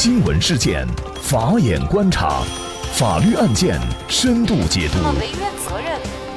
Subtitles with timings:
[0.00, 0.86] 新闻事件，
[1.20, 2.44] 法眼观察，
[2.94, 4.98] 法律案件深度解读，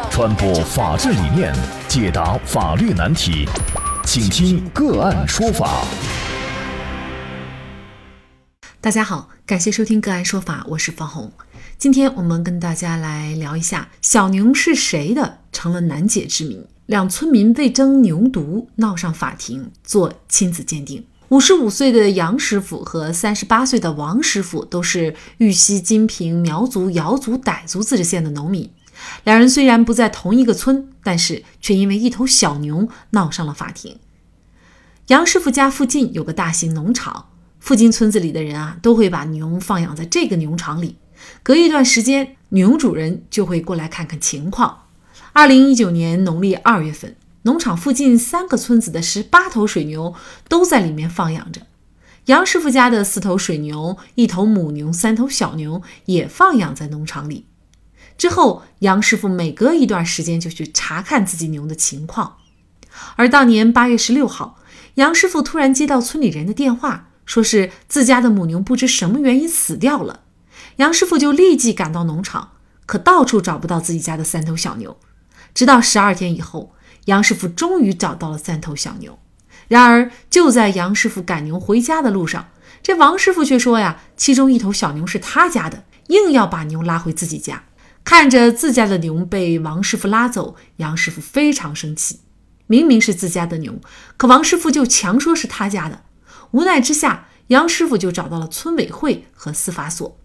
[0.09, 1.53] 传播法治理念，
[1.87, 3.47] 解答法律难题，
[4.03, 5.85] 请听个案说法。
[8.81, 11.31] 大家好，感谢收听个案说法，我是方红。
[11.77, 16.65] 今天我们跟大家来聊一下小牛是谁的，成了难解之谜。
[16.87, 21.05] 两村民为争牛犊闹上法庭，做亲子鉴定。
[21.31, 28.69] 五十五岁的杨师傅和三十八岁的王师傅都是玉溪、金平、苗族、瑶族、傣族自治县的农民。
[29.23, 33.97] 两人虽然不在同一个村，但是却因为一头小牛闹上了法庭。
[35.07, 37.29] 杨师傅家附近有个大型农场，
[37.61, 40.97] 附近村子里的人啊都会把牛放养在这个牛场里。
[41.41, 44.79] 隔一段时间，牛主人就会过来看看情况。
[45.31, 50.13] 二零一九年农历二月份，农场附近三个村子的十八头水牛
[50.47, 51.61] 都在里面放养着。
[52.25, 57.47] 杨师傅家的四头水牛、一头母牛、三头小牛也放养在农场里。
[58.15, 62.37] 之后，杨师傅每隔一段时间就去查看自己牛的情况。
[63.15, 64.59] 而当年八月十六号，
[64.95, 70.19] 杨师傅突然接到村里人的电话，说是自家的母牛不知什么原因死掉了。
[70.75, 72.51] 杨师傅就立即赶到农场，
[72.85, 74.97] 可到处找不到自己家的三头小牛。
[75.55, 79.17] 直到十二天以后，杨师傅终于找到了三头小牛。
[79.67, 82.49] 然而，就在杨师傅赶牛回家的路上，
[82.83, 87.63] 这王师傅却说呀，其中一头小牛是他家的，硬要把牛拉回自己家。
[88.03, 92.19] 看着自家的牛被王师傅拉走，杨师傅非常生气。
[92.67, 93.79] 明明是自家的牛，
[94.17, 96.03] 可王师傅就强说是他家的。
[96.51, 100.17] 无奈之下，杨师傅就找到了村委会和司法所。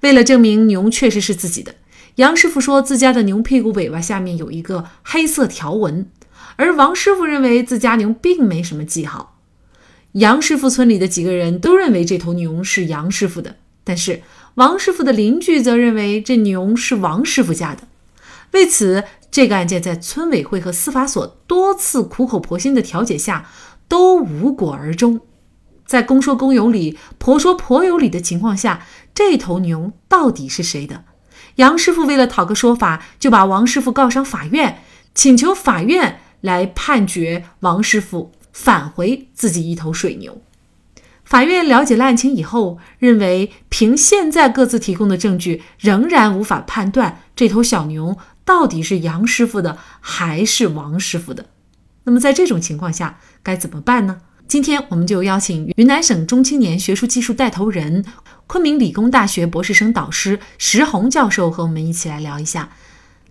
[0.00, 1.74] 为了证明牛确实是自己的。
[2.16, 6.08] 杨师傅说自家的牛屁股尾巴下面有一个黑色条纹，
[6.54, 9.40] 而王师傅认为自家牛并没什么记号。
[10.12, 14.22] 杨师傅村里的几个人都认为这头牛是杨师傅的，但是
[14.54, 17.82] 王师傅的邻居则认为这牛是王师傅家的。
[18.52, 23.50] 为此，这个案件在村委会和司法所多次苦口婆心的调解下
[23.88, 25.20] 都无果而终。
[25.84, 31.02] 在公说公有理，婆说婆有理的情况下，这头牛到底是谁的？
[31.56, 34.82] 杨师傅为了讨个说法，就把王师傅告上法院，
[35.14, 40.42] 请求法院来判决王师傅返回自己一头水牛。
[41.24, 51.46] 法院了解了案情以后，认为凭现在各自提供的证据，仍然无法判断这头小牛到底是杨师傅的还是王师傅的。
[52.04, 54.20] 那么在这种情况下，该怎么办呢？
[54.46, 58.04] 今天我们就邀请云南省中青年学术技术带头人。
[58.46, 62.68] 昆明理工大学博士生导师石红教授和我们一起来聊一下。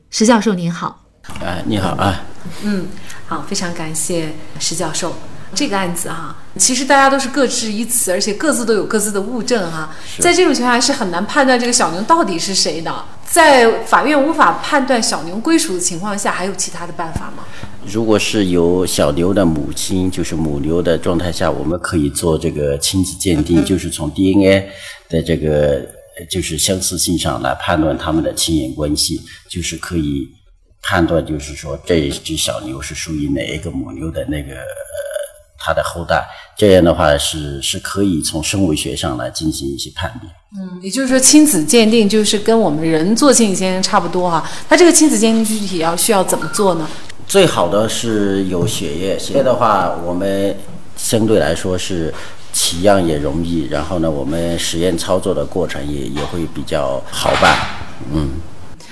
[0.10, 1.06] 石教授您好，
[1.40, 2.24] 哎，你好啊，
[2.64, 2.88] 嗯，
[3.28, 5.16] 好，非常感谢石教授。
[5.54, 12.94] 这个案子哈，其实大家都是各执一词，而且各自都有各自的物证哈，在这种情况下是很难判断这个小牛到底是谁的。
[13.26, 17.44] 在法院无法判断小牛归属的情况下，还有其他的办法吗？
[17.86, 24.70] 如果是有小牛的母亲，就是母牛的状态下，我们可以做这个亲子鉴定，就是从 DNA。
[25.10, 25.86] 的这个
[26.28, 30.28] 就是相似性上来判断他们的亲缘关系，就是可以
[30.82, 35.03] 判断，就是说这只小牛是属于哪一个母牛的那个呃
[35.64, 40.30] 它的后代，这样的话是是可以从生物学上来进行一些判别。
[40.60, 44.44] 嗯，也就是说亲子鉴定就是跟我们人做亲子鉴定差不多哈。
[44.68, 46.86] 它这个亲子鉴定具体要需要怎么做呢？
[47.28, 50.56] 最好的是有血液，血液的话我们
[50.98, 52.14] 相对来说是。
[52.56, 57.58] 取样也容易，然后呢，我们实验操作的过程也也会比较好办，
[58.14, 58.30] 嗯。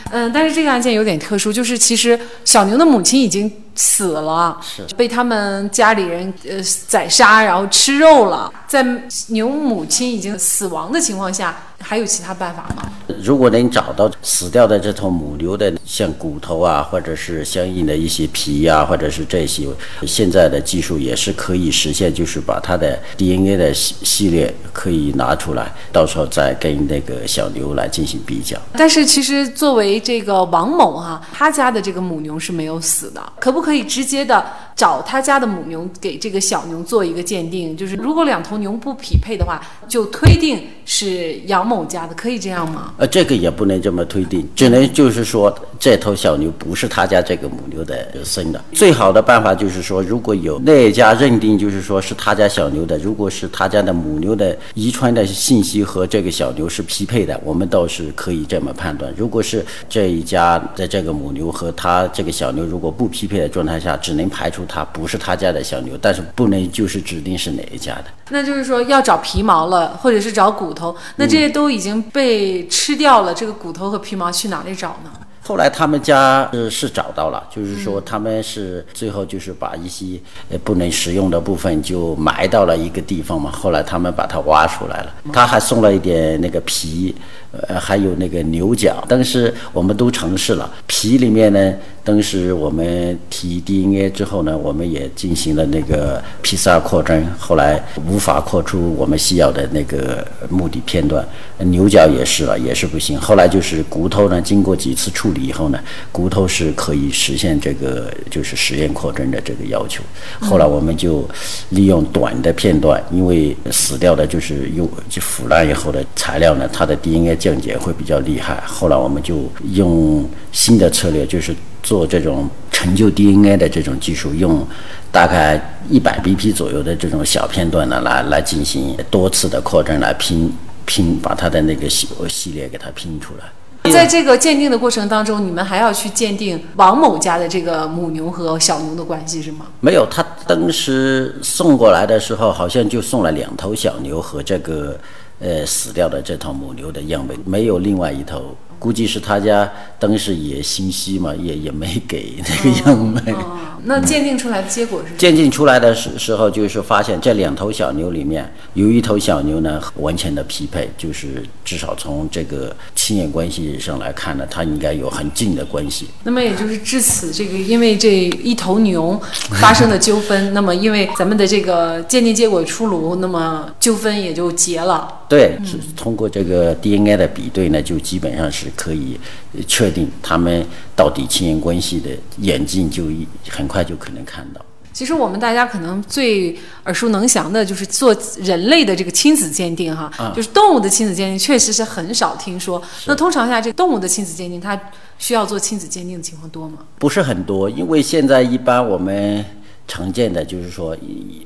[0.09, 8.51] 嗯，但是这个案件有点特殊，就是其实小牛的母亲已经死了，是被他们家里人呃宰杀，然后吃肉了。
[8.67, 8.85] 在
[9.27, 11.55] 牛母亲已经死亡的情况下。
[11.83, 12.83] 还有其他办法吗？
[13.23, 19.67] 如果能找到死掉的这头母牛的，像骨头啊，或者是相应的一些皮呀，或者是这些，
[20.05, 28.55] 现在的技术也是可以实现，就是把它的 DNA 的系系列可以拿出来，到时候再跟那个小牛来进行比较。
[28.73, 34.43] 但是其实作为这个王某哈，他家的这个母牛是没有死的，可不可以直接的
[34.75, 37.75] 找他家的母牛给这个小牛做一个鉴定？
[37.77, 41.41] 就是如果两头牛不匹配的话，就推定是。
[41.51, 42.93] 杨某家的，可以这样吗？
[42.97, 48.63] 呃，这个也不能这么推定，只能就是说这头小牛不是他家这个母牛的生的。
[48.71, 59.13] 最好的办法就是说，如果有那家认定就是说是他家小牛的，如果是他家的母牛的遗传的信息和这个小牛是匹配的，我们倒是可以这么判断。
[59.17, 68.05] 如果是这一家的这个母牛和他这个小牛如果不匹配状态下，只能排除它不是他家的小牛，但是不能就是指定是哪一家的。
[68.29, 75.11] 那就是说要找皮毛了，或者是找骨头，那这些都已经被吃掉了，这个骨头和皮毛去哪里找呢？
[75.43, 83.51] 后来他们家是是找到了，就是说他们是最后就是把一些呃不能食用的部分就埋到了一个地方嘛。
[83.51, 87.13] 后来他们把它挖出来了，他还送了一点那个皮，
[87.51, 91.73] 呃还有那个牛角，但是我们都尝试了，皮里面呢。
[92.03, 101.23] 当时我们提 DNA 之后呢，我们也进行了那个 PCR 扩增，后来无法扩出我们需要的那个目的片段。
[101.59, 103.21] 牛角也是了，也是不行。
[103.21, 105.79] 后来就是骨头呢，经过几次处理以后呢，
[106.11, 110.03] 骨头是可以实现这个就是实验扩增的这个要求。
[110.39, 111.27] 后来我们就
[111.69, 118.61] 利用短的片段，因为死掉的就是又就腐烂以后的材料呢，它的 DNA 降解会比较厉害。
[118.65, 121.55] 后来我们就用新的策略，就是。
[121.83, 124.63] 做这种成就 DNA 的这种技术，用
[125.11, 130.53] 大概一百 BP 左右的这种小片段呢，来来进行多次的扩增，来拼
[130.85, 133.45] 拼把它的那个系系列给它拼出来。
[133.89, 139.65] 在这个鉴定的过程当中，你们还要去鉴定王某家的这个母牛和小牛的关系是吗？
[139.79, 144.97] 没有，他当时送过来的时候，好像就送了两头小牛和这个
[145.39, 148.55] 呃死掉的这头母牛的样本，没有另外一头。
[148.81, 153.35] 估计是他家当时也心虚嘛，也也没给那个样本。
[153.83, 155.15] 那鉴定出来的结果是？
[155.17, 166.07] 鉴定出来的时时候，就是发现这两头小牛里面有一头小牛呢，完全的匹配，就是至少从这个亲缘关系上来看呢，它应该有很近的关系。
[166.23, 168.07] 那么也就是至此，这个因为这
[168.43, 169.19] 一头牛
[169.59, 175.21] 发生的纠纷， 那么因为咱们的这个鉴定结果出炉，那么纠纷也就结了。
[175.27, 179.19] 对，是通过这个 DNA 的比对呢，就基本上是可以
[179.67, 180.65] 确定他们
[180.95, 183.05] 到底亲缘关系的眼睛就
[183.49, 184.59] 很快就可能看到。
[184.93, 192.81] 其实我们大家可能最耳熟能详的就是做人类的这个亲子鉴定哈，就是动物的亲子鉴定确实是很少听说。
[193.05, 194.79] 那通常下这动物的亲子鉴定，它
[195.17, 196.79] 需要做亲子鉴定的情况多吗？
[196.99, 199.45] 不是很多，因为现在一般我们。
[199.91, 200.95] 常见的就是说，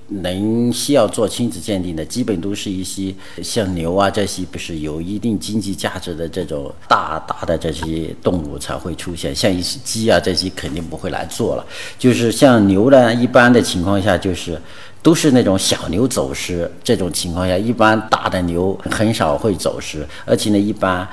[0.07, 3.11] 能需要做亲子鉴定的，基本都是一些
[3.41, 9.33] 像牛啊这些，不是有一定经济价值的这种大大的这些动物才会出现。
[9.33, 11.65] 像一些鸡啊这些，肯定不会来做了。
[11.97, 14.61] 就是像牛呢，一般的情况下就是
[15.05, 16.67] 都是那种小牛走失。
[16.83, 21.07] 这种情况下，一般大的牛很少会走失，而且呢，一般。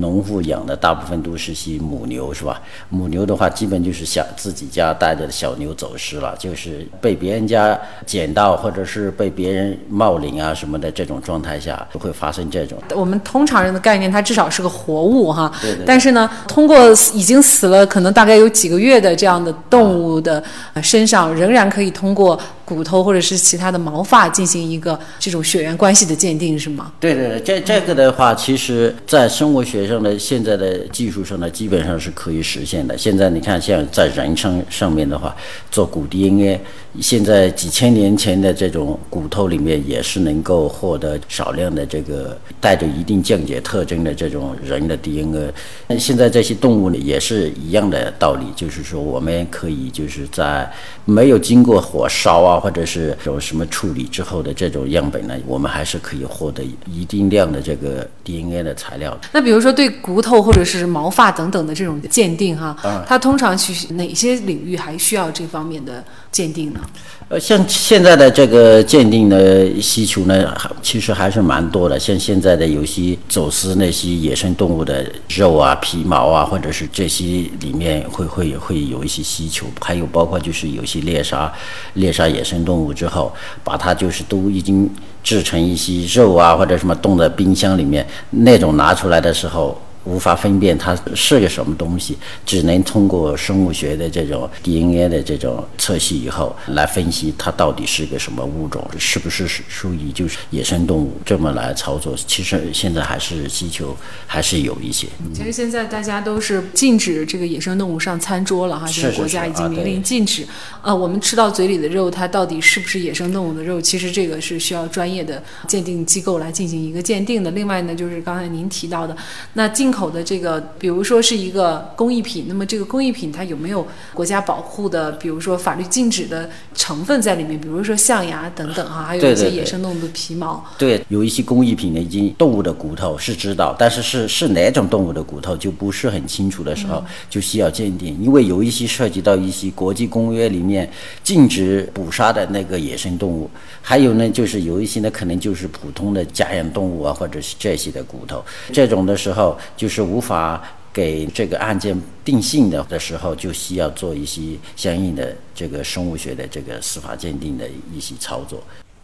[0.00, 2.60] 农户养的大部分都是些母牛，是吧？
[2.88, 12.76] 母牛的话，基本就是小自己家带着的小牛走失了，就是被别人家捡到，或者是被别人冒领啊什么的这种状态下，会发生这种。
[12.96, 15.52] 我们通常人的概念，它至少是个活物哈。
[15.62, 15.84] 对对。
[15.86, 16.76] 但是呢，通过
[17.14, 20.42] 已经死了可能大概有几个月的这样的动物的
[20.82, 26.92] 身上，仍然可以通过骨头或者是其他的毛发进行一个这种血缘关系的鉴定，是吗？
[27.00, 29.86] 对对对，这这个的话，其实在生物学。
[29.86, 32.98] 上的现在的技术上呢，基本上是可以实现的。
[32.98, 35.32] 现在你看，像在人上上面的话，
[35.70, 36.58] 做骨 DNA。
[37.00, 45.52] 现在几千年前的这种骨头里面也是能够获得少量的这个带着一定降解特征的这种人的 DNA。
[45.86, 50.68] 那现在这些动物呢也是一样的道理，就是说我们可以就是在
[51.04, 59.16] 没有经过火烧啊或者是有什么处理之后的这种样本呢，我们还是可以获得一定量的这个 DNA 的材料。
[59.32, 66.80] 那比如说对骨头或者是毛发等等的这种鉴定哈，它通常去哪些领域还需要这方面的鉴定呢？
[67.28, 71.98] 呃，像现在的这个鉴定的需求呢，其实还是蛮多的。
[71.98, 77.24] 像现在的有些走私那些野生动物的肉啊、皮毛啊，或者是这些
[77.60, 79.66] 里面会会会有一些需求。
[79.80, 81.52] 还有包括就是有些猎杀
[81.94, 83.32] 猎杀野生动物之后，
[83.64, 84.88] 把它就是都已经
[85.22, 89.76] 制成一些肉啊，或者什么冻在冰箱里面，那种拿出来的时候。
[90.06, 102.14] 无法分辨它是个什么东西，只能通过生物学的这种 DNA 的这种测序以后来分析它到底是个什么物种，是不是属于就是野生动物，这么来操作。
[102.26, 103.96] 其实现在还是需求
[104.26, 105.08] 还是有一些。
[105.34, 110.46] 其实现在大家都是禁止这个野生动物上餐桌了哈，现在国家已经明令禁止。
[110.82, 113.80] 呃，我们吃到嘴里的肉，它到底是不是野生动物的肉？
[113.80, 117.50] 其实这个是需要专业的鉴定机构来进行一个鉴定的。
[117.50, 119.16] 另外呢，就是刚才您提到的，
[119.54, 127.58] 那进口的这个，比如说是一个工艺品，那么这个工艺品它有没有国家保护的，比如说法律禁止的成分在里面？
[127.58, 130.62] 比如说象牙等等哈，还有一些野生动物的皮毛。
[130.76, 140.88] 对，有一些工艺品呢，已经动物的骨头是知道，但是是是哪种动物的骨头就不是很清楚的时候，就需要鉴定，因为有一些涉及到一些国际公约里面。
[141.22, 143.50] 禁止捕杀的那个野生动物，
[143.80, 150.60] 还有呢，就是有一些呢，可能就是普通的家养动物啊，或者是这些的骨头，这种的时候，就就是无法
[150.92, 154.42] 给这个案件定性的的时候，就需要做一些
[154.74, 157.64] 相应的这个生物学的这个司法鉴定的
[157.94, 158.60] 一些操作。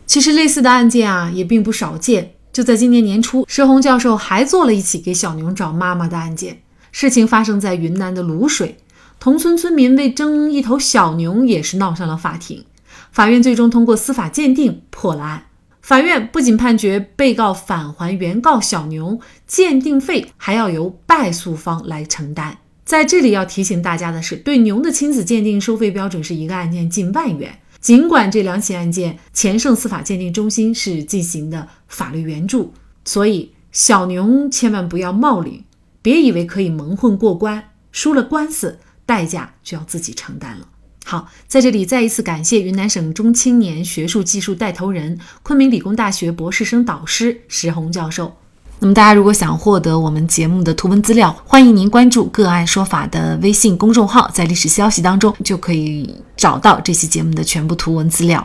[0.07, 2.33] 其实类似的案件啊，也并不少见。
[2.53, 6.61] 就在今年年初，石红教授还做了一起给小牛找妈妈的案件，
[6.91, 8.79] 事情发生在云南的卤水。
[9.21, 12.65] 同村村民为争一头小牛，也是闹上了法庭。
[13.13, 15.45] 法院最终通过司法鉴定破了案。
[15.83, 22.57] 法院不仅判决被告返还原告小牛鉴定费，还要由败诉方来承担。
[22.85, 27.59] 在这里要提醒大家的是，对牛的亲子鉴定收费标准是一个案件近万元。
[27.81, 32.73] 尽管这两起案件前胜司法鉴定中心是进行的法律援助，
[33.05, 35.65] 所以小牛千万不要冒领，
[36.01, 38.79] 别以为可以蒙混过关，输了官司。
[39.05, 40.69] 代价就要自己承担了。
[41.05, 48.37] 好，在这里再一次感谢云南省中青年学术技术带头人、昆明理工大学博士生导师石红教授。
[48.79, 58.45] 那么，大家如果想获得我们节目的图文资料，欢迎您关注“个案说法”的微信公众号，在历史消息当中就可以找到这期节目的全部图文资料。